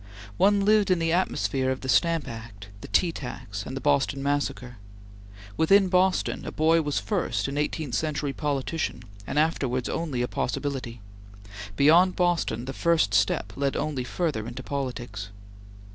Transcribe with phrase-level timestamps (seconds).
[0.37, 4.23] One lived in the atmosphere of the Stamp Act, the Tea Tax, and the Boston
[4.23, 4.77] Massacre.
[5.57, 11.01] Within Boston, a boy was first an eighteenth century politician, and afterwards only a possibility;
[11.75, 15.29] beyond Boston the first step led only further into politics.